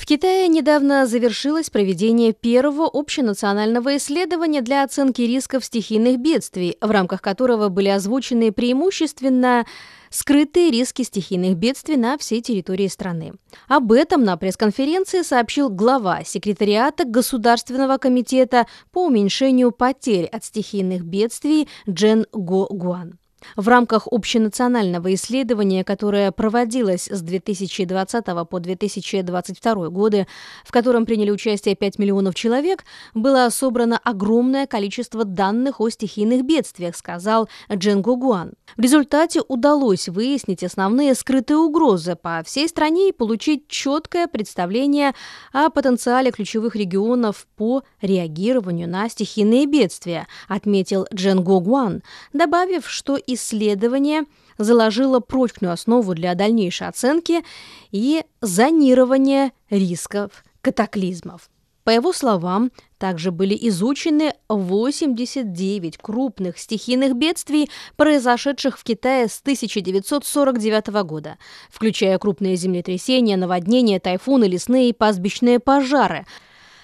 [0.00, 7.20] В Китае недавно завершилось проведение первого общенационального исследования для оценки рисков стихийных бедствий, в рамках
[7.20, 9.66] которого были озвучены преимущественно
[10.08, 13.34] скрытые риски стихийных бедствий на всей территории страны.
[13.68, 21.68] Об этом на пресс-конференции сообщил глава секретариата Государственного комитета по уменьшению потерь от стихийных бедствий
[21.86, 23.19] Джен Го Гуан.
[23.56, 30.26] В рамках общенационального исследования, которое проводилось с 2020 по 2022 годы,
[30.64, 36.96] в котором приняли участие 5 миллионов человек, было собрано огромное количество данных о стихийных бедствиях,
[36.96, 38.52] сказал Джен Гугуан.
[38.76, 45.14] В результате удалось выяснить основные скрытые угрозы по всей стране и получить четкое представление
[45.52, 54.24] о потенциале ключевых регионов по реагированию на стихийные бедствия, отметил Джен Гугуан, добавив, что исследование
[54.58, 57.42] заложило прочную основу для дальнейшей оценки
[57.90, 61.50] и зонирования рисков катаклизмов.
[61.84, 70.88] По его словам, также были изучены 89 крупных стихийных бедствий, произошедших в Китае с 1949
[71.04, 71.38] года,
[71.70, 76.26] включая крупные землетрясения, наводнения, тайфуны, лесные и пастбищные пожары–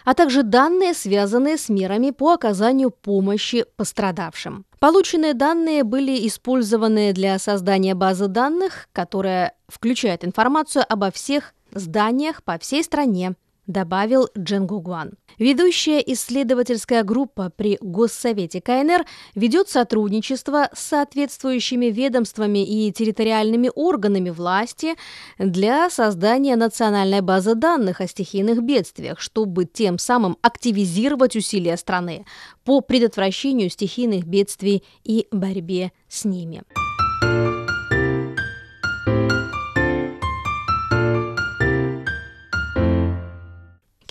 [0.06, 4.64] а также данные, связанные с мерами по оказанию помощи пострадавшим.
[4.78, 12.56] Полученные данные были использованы для создания базы данных, которая включает информацию обо всех зданиях по
[12.58, 13.34] всей стране,
[13.67, 15.12] добавил Джен Гугуан.
[15.39, 24.94] Ведущая исследовательская группа при Госсовете КНР ведет сотрудничество с соответствующими ведомствами и территориальными органами власти
[25.39, 32.25] для создания национальной базы данных о стихийных бедствиях, чтобы тем самым активизировать усилия страны
[32.64, 36.62] по предотвращению стихийных бедствий и борьбе с ними.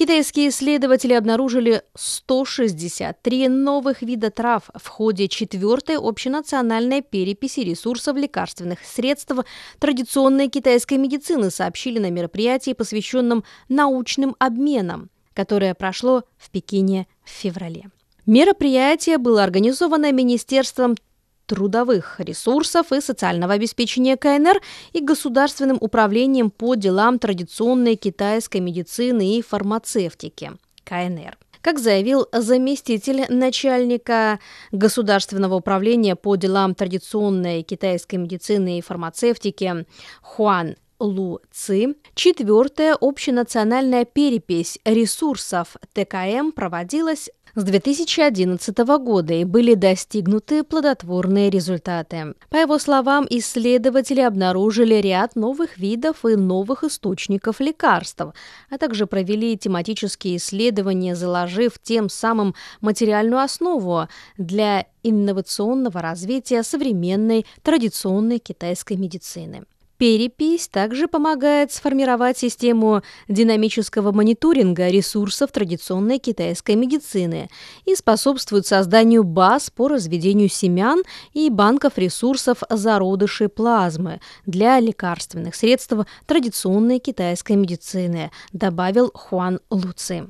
[0.05, 9.33] Китайские исследователи обнаружили 163 новых вида трав в ходе четвертой общенациональной переписи ресурсов лекарственных средств
[9.79, 17.89] традиционной китайской медицины, сообщили на мероприятии, посвященном научным обменам, которое прошло в Пекине в феврале.
[18.27, 20.97] Мероприятие было организовано Министерством
[21.45, 24.61] трудовых ресурсов и социального обеспечения КНР
[24.93, 30.51] и Государственным управлением по делам традиционной китайской медицины и фармацевтики
[30.83, 31.37] КНР.
[31.61, 34.39] Как заявил заместитель начальника
[34.71, 39.85] Государственного управления по делам традиционной китайской медицины и фармацевтики
[40.21, 50.63] Хуан Лу Ци, четвертая общенациональная перепись ресурсов ТКМ проводилась с 2011 года и были достигнуты
[50.63, 52.33] плодотворные результаты.
[52.49, 58.21] По его словам, исследователи обнаружили ряд новых видов и новых источников лекарств,
[58.69, 64.07] а также провели тематические исследования, заложив тем самым материальную основу
[64.37, 69.63] для инновационного развития современной традиционной китайской медицины.
[69.97, 77.49] Перепись также помогает сформировать систему динамического мониторинга ресурсов традиционной китайской медицины
[77.85, 85.93] и способствует созданию баз по разведению семян и банков ресурсов зародышей плазмы для лекарственных средств
[86.25, 90.27] традиционной китайской медицины, добавил Хуан Луци.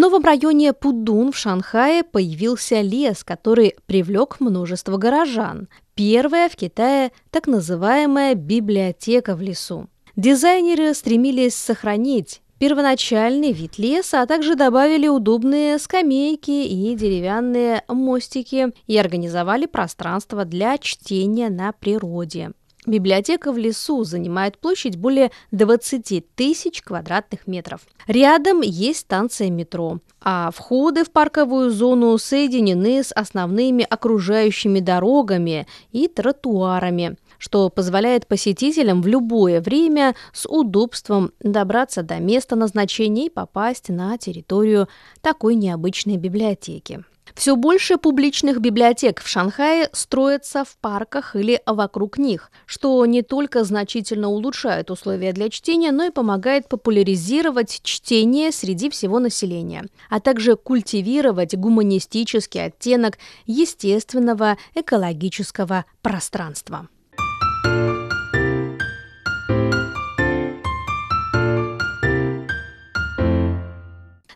[0.00, 5.68] Новом районе Пудун в Шанхае появился лес, который привлек множество горожан.
[5.94, 9.88] Первая в Китае так называемая библиотека в лесу.
[10.16, 18.96] Дизайнеры стремились сохранить первоначальный вид леса, а также добавили удобные скамейки и деревянные мостики и
[18.96, 22.52] организовали пространство для чтения на природе.
[22.90, 27.82] Библиотека в лесу занимает площадь более 20 тысяч квадратных метров.
[28.08, 36.08] Рядом есть станция метро, а входы в парковую зону соединены с основными окружающими дорогами и
[36.08, 43.88] тротуарами, что позволяет посетителям в любое время с удобством добраться до места назначения и попасть
[43.88, 44.88] на территорию
[45.20, 47.04] такой необычной библиотеки.
[47.34, 53.64] Все больше публичных библиотек в Шанхае строятся в парках или вокруг них, что не только
[53.64, 60.56] значительно улучшает условия для чтения, но и помогает популяризировать чтение среди всего населения, а также
[60.56, 66.88] культивировать гуманистический оттенок естественного экологического пространства.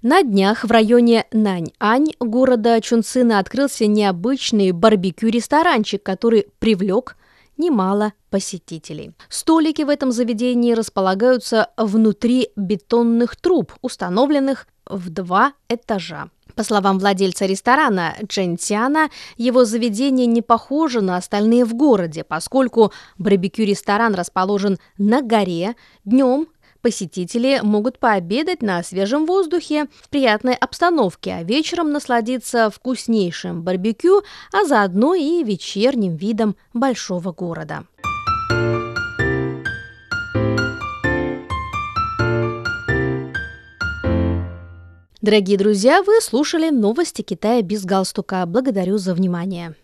[0.04, 7.16] На днях в районе Нань-Ань города Чунцина открылся необычный барбекю-ресторанчик, который привлек
[7.56, 9.12] немало посетителей.
[9.30, 16.28] Столики в этом заведении располагаются внутри бетонных труб, установленных в два этажа.
[16.54, 19.08] По словам владельца ресторана Чен Тяна,
[19.38, 26.48] его заведение не похоже на остальные в городе, поскольку барбекю-ресторан расположен на горе, днем
[26.84, 34.22] Посетители могут пообедать на свежем воздухе в приятной обстановке, а вечером насладиться вкуснейшим барбекю,
[34.52, 37.86] а заодно и вечерним видом большого города.
[45.22, 48.44] Дорогие друзья, вы слушали новости Китая без галстука.
[48.44, 49.74] Благодарю за внимание.